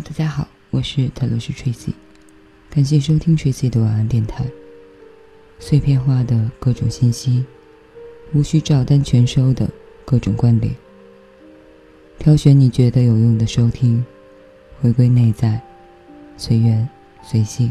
[0.00, 1.92] 大家好，我是泰罗斯 Tracy，
[2.70, 4.46] 感谢收听 Tracy 的晚安电台。
[5.58, 7.44] 碎片化的各种信息，
[8.32, 9.68] 无需照单全收的
[10.06, 10.74] 各种观点，
[12.18, 14.02] 挑选你觉得有用的收听，
[14.80, 15.60] 回归内在，
[16.38, 16.88] 随缘
[17.22, 17.70] 随性。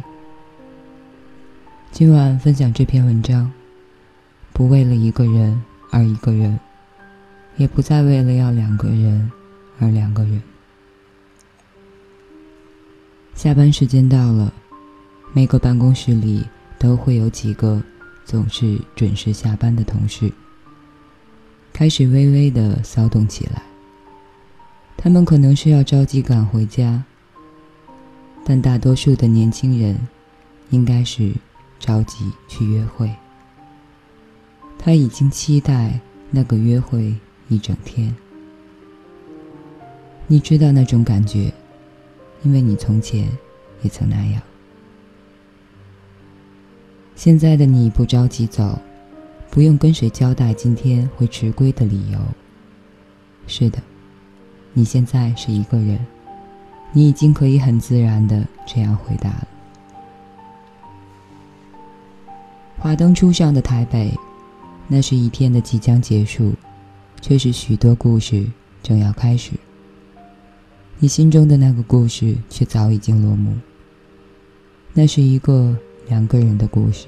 [1.91, 3.51] 今晚分享这篇文章，
[4.53, 6.59] 不为了一个人而一个人，
[7.57, 9.31] 也不再为了要两个人
[9.79, 10.39] 而两个人。
[13.39, 14.53] 下班时间到了，
[15.31, 16.45] 每个办公室里
[16.77, 17.81] 都会有几个
[18.25, 20.29] 总是准时下班的同事，
[21.71, 23.63] 开始微微的骚动起来。
[24.97, 27.01] 他们可能是要着急赶回家，
[28.43, 29.97] 但大多数的年轻人
[30.71, 31.31] 应该是
[31.79, 33.09] 着急去约会。
[34.77, 35.97] 他已经期待
[36.29, 37.15] 那个约会
[37.47, 38.13] 一整天。
[40.27, 41.49] 你知道那种感觉。
[42.43, 43.27] 因为你从前
[43.81, 44.41] 也曾那样。
[47.15, 48.79] 现在的你不着急走，
[49.51, 52.19] 不用跟谁交代今天会迟归的理由。
[53.45, 53.79] 是的，
[54.73, 55.99] 你现在是一个人，
[56.93, 59.47] 你已经可以很自然的这样回答了。
[62.77, 64.13] 华灯初上的台北，
[64.87, 66.53] 那是一天的即将结束，
[67.19, 68.49] 却是许多故事
[68.81, 69.51] 正要开始。
[71.01, 73.57] 你心中的那个故事却早已经落幕。
[74.93, 75.73] 那是一个
[76.09, 77.07] 两个人的故事。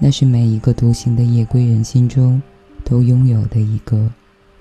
[0.00, 2.42] 那是每一个独行的夜归人心中
[2.84, 4.10] 都拥有的一个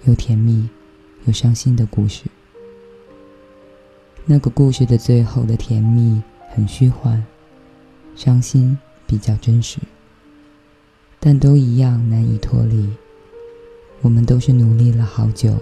[0.06, 0.70] 又甜蜜
[1.26, 2.26] 又伤心的故事。
[4.26, 7.26] 那个故事的最后的甜蜜很虚幻，
[8.16, 9.80] 伤心比较真实，
[11.20, 12.88] 但都一样难以脱离。
[14.02, 15.58] 我们都是努力了好久，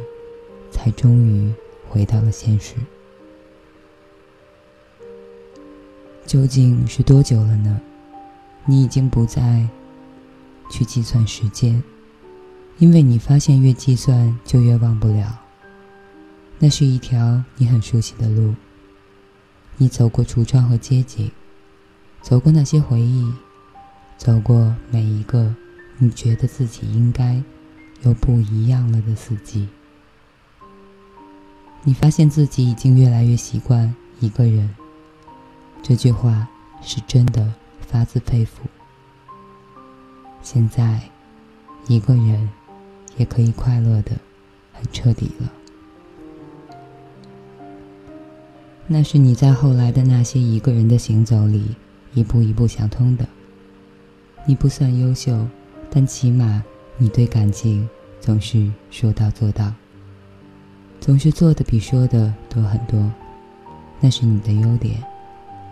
[0.69, 1.49] 才终于。
[1.95, 2.75] 回到了现实，
[6.25, 7.79] 究竟是多久了呢？
[8.65, 9.65] 你已经不再
[10.69, 11.81] 去计算时间，
[12.79, 15.39] 因为你发现越计算就越忘不了。
[16.59, 18.53] 那是一条你很熟悉的路，
[19.77, 21.31] 你走过橱窗和街景，
[22.21, 23.25] 走过那些回忆，
[24.17, 25.55] 走过每一个
[25.97, 27.41] 你觉得自己应该
[28.01, 29.69] 又不一样了的四季。
[31.87, 34.67] 你发现自己已经越来越习惯一个人。
[35.83, 36.47] 这句话
[36.81, 38.47] 是真的，发自肺腑。
[40.41, 40.99] 现在，
[41.87, 42.49] 一个人
[43.17, 44.13] 也可以快乐的
[44.73, 45.51] 很彻底了。
[48.87, 51.75] 那是你在后来的那些一个人的行走里，
[52.15, 53.27] 一步一步想通的。
[54.47, 55.47] 你不算优秀，
[55.91, 56.63] 但起码
[56.97, 57.87] 你对感情
[58.19, 59.71] 总是说到做到。
[61.05, 62.99] 总是做的比说的多很多，
[63.99, 64.95] 那是你的优点，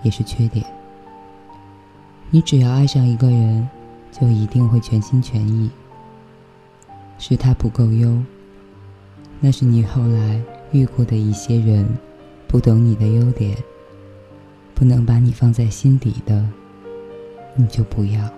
[0.04, 0.64] 也是缺点。
[2.30, 3.68] 你只要爱上一个人，
[4.12, 5.72] 就一定会全心全意。
[7.18, 8.16] 是他不够优，
[9.40, 10.40] 那是你后来
[10.72, 11.84] 遇过的一些人，
[12.48, 13.58] 不懂你的优点，
[14.76, 16.48] 不能把你放在心底的，
[17.56, 18.30] 你就不要。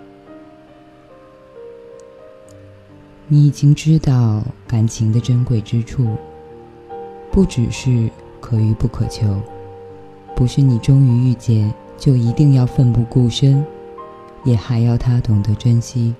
[3.28, 6.16] 你已经知道感情的珍贵之处。
[7.36, 8.10] 不只是
[8.40, 9.42] 可遇不可求，
[10.34, 13.62] 不是你终于遇见就一定要奋不顾身，
[14.42, 16.14] 也还要他懂得珍惜，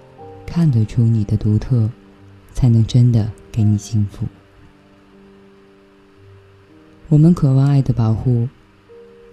[0.44, 1.88] 看得出你的独特，
[2.53, 4.27] 才能真的给你幸福。
[7.09, 8.47] 我们渴望爱的保护，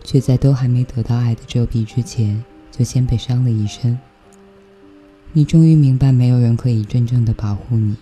[0.05, 3.99] 却在都还没得到爱的遮蔽之前，就先被伤了一身。
[5.33, 7.97] 你终于明白，没有人可以真正的保护你，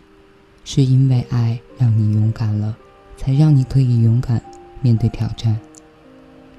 [0.64, 2.78] 是因为爱让你勇敢了。
[3.18, 4.42] 才让你可以勇敢
[4.82, 5.60] 面对挑战，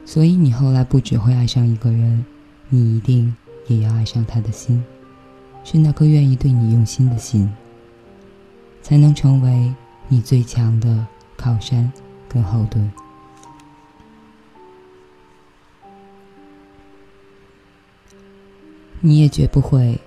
[0.04, 2.24] 所以你后来不只会爱上一个人，
[2.68, 3.34] 你一定
[3.66, 4.84] 也要爱上他的心，
[5.64, 7.52] 是那颗愿意对你用心的心，
[8.80, 9.74] 才能成为
[10.08, 11.06] 你最强的
[11.36, 11.92] 靠山
[12.28, 12.92] 跟后盾。
[19.00, 20.00] 你也绝不会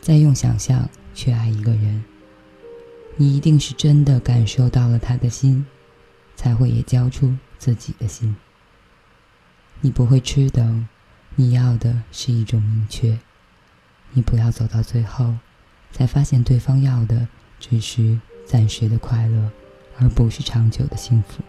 [0.00, 2.04] 再用想象去爱一个人。
[3.18, 5.64] 你一定是真的感受到了他的心，
[6.34, 8.36] 才会也交出自己的心。
[9.80, 10.86] 你不会吃等，
[11.34, 13.18] 你要的是一种明确。
[14.12, 15.34] 你不要走到最后，
[15.92, 17.26] 才发现对方要的
[17.58, 19.50] 只是暂时的快乐，
[19.98, 21.42] 而不是长久的幸福。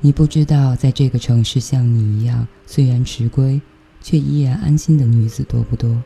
[0.00, 3.60] 你不知道，在这个城市像你一样，虽然迟归，
[4.00, 6.02] 却依然安心的女子多不多？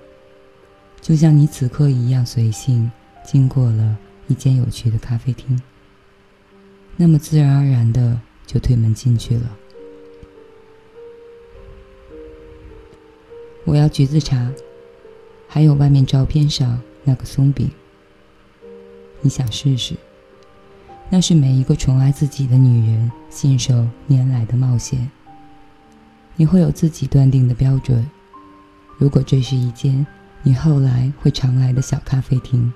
[1.00, 2.90] 就像你此刻一样随性。
[3.26, 5.60] 经过了一间有趣的咖啡厅，
[6.96, 9.56] 那么自然而然的就推门进去了。
[13.64, 14.48] 我要橘子茶，
[15.48, 17.68] 还有外面照片上那个松饼。
[19.20, 19.96] 你想试试？
[21.10, 25.10] 那是每一个宠爱自己的女人信手拈来的冒险。
[26.36, 28.08] 你会有自己断定的标准。
[28.98, 30.06] 如果这是一间
[30.44, 32.72] 你后来会常来的小咖啡厅，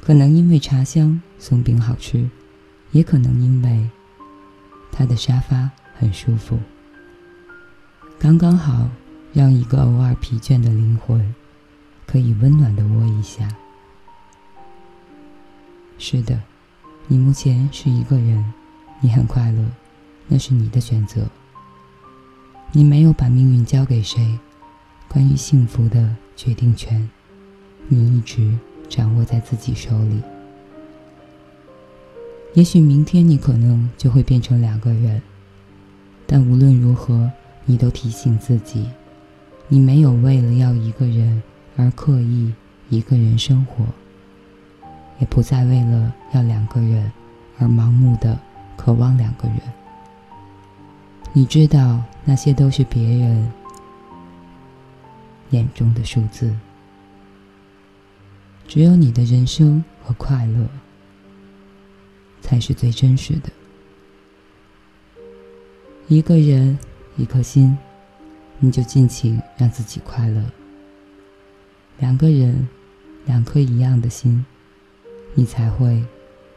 [0.00, 2.28] 可能因为茶香、松饼好吃，
[2.92, 3.88] 也可能因为
[4.92, 6.58] 他的沙发很舒服，
[8.18, 8.88] 刚刚好。
[9.34, 11.34] 让一个偶尔疲倦的灵魂，
[12.06, 13.46] 可以温暖的窝一下。
[15.98, 16.40] 是的，
[17.06, 18.52] 你目前是一个人，
[19.00, 19.62] 你很快乐，
[20.28, 21.26] 那是你的选择。
[22.72, 24.38] 你没有把命运交给谁，
[25.08, 27.08] 关于幸福的决定权，
[27.86, 30.22] 你一直掌握在自己手里。
[32.54, 35.20] 也许明天你可能就会变成两个人，
[36.26, 37.30] 但无论如何，
[37.64, 38.88] 你都提醒自己。
[39.68, 41.42] 你没有为了要一个人
[41.76, 42.52] 而刻意
[42.88, 43.84] 一个人生活，
[45.18, 47.12] 也不再为了要两个人
[47.58, 48.38] 而盲目的
[48.76, 49.60] 渴望两个人。
[51.34, 53.52] 你知道那些都是别人
[55.50, 56.52] 眼中的数字，
[58.68, 60.68] 只有你的人生和快乐
[62.40, 63.50] 才是最真实的。
[66.06, 66.78] 一个人，
[67.16, 67.76] 一颗心。
[68.60, 70.42] 你就尽情让自己快乐。
[72.00, 72.68] 两个人，
[73.24, 74.44] 两颗一样的心，
[75.34, 76.04] 你才会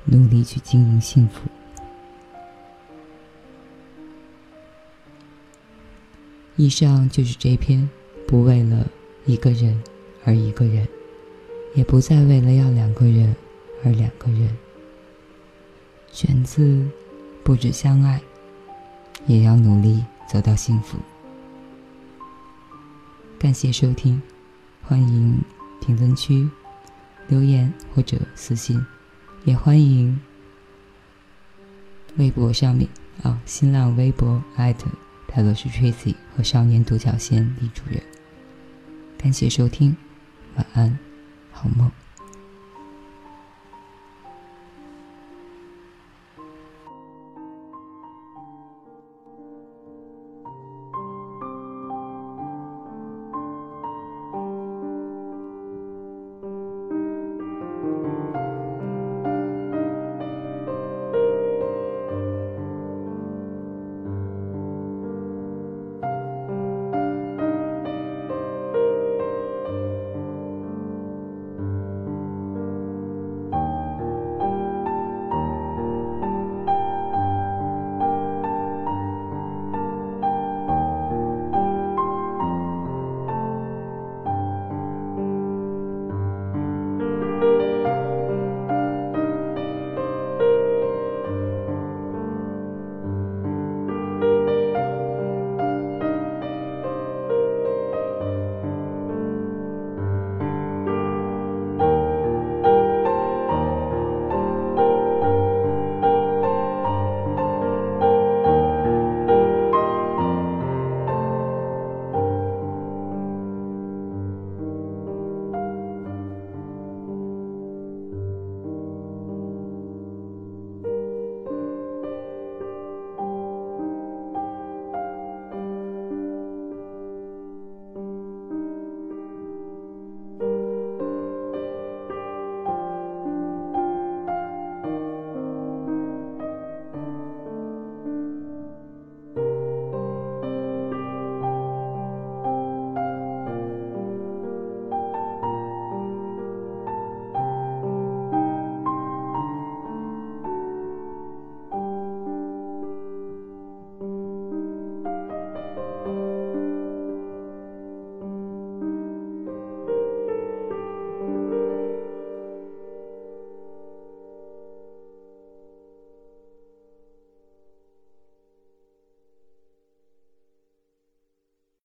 [0.06, 1.42] 努力去经营幸福。
[6.56, 7.88] 以上就是这篇
[8.28, 8.88] 不为了
[9.28, 9.80] 一个人
[10.26, 10.88] 而一个人，
[11.74, 13.36] 也不再为了要两个人
[13.84, 14.50] 而两个人。
[16.12, 16.86] 选自
[17.44, 18.22] 不止相爱，
[19.28, 20.98] 也要努力走到幸福。
[23.40, 24.22] 感谢收听，
[24.84, 25.42] 欢迎
[25.80, 26.50] 评论区
[27.28, 28.86] 留言或者私信，
[29.46, 30.20] 也欢迎
[32.18, 32.90] 微博上面
[33.24, 34.88] 啊，新浪微博艾特
[35.28, 38.04] 泰罗斯 Tracy 和少年独角仙李主任。
[39.18, 39.96] 感谢收听，
[40.56, 41.00] 晚安，
[41.52, 42.01] 好梦。